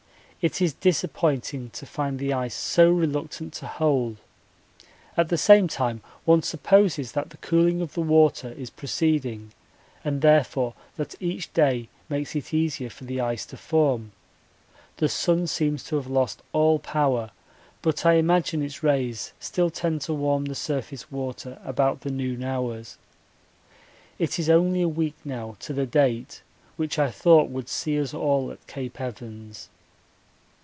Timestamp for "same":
5.37-5.67